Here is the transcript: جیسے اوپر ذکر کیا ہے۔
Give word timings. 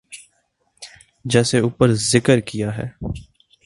جیسے 1.25 1.59
اوپر 1.59 1.91
ذکر 1.91 2.39
کیا 2.39 2.77
ہے۔ 2.77 2.87